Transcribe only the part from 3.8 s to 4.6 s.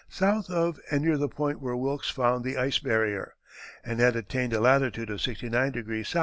and had attained a